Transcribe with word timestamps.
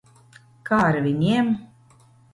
Kā 0.69 0.79
ar 0.85 0.97
viņiem? 1.09 1.55